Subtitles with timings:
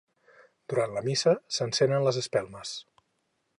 [0.73, 2.75] Durant la missa, s'encenen les espelmes.